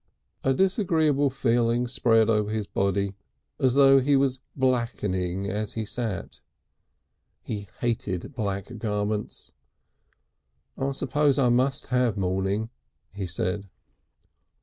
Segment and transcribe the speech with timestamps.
[0.43, 3.13] A disagreeable feeling spread over his body
[3.59, 6.41] as though he was blackening as he sat.
[7.43, 9.51] He hated black garments.
[10.75, 12.71] "I suppose I must have mourning,"
[13.13, 13.69] he said.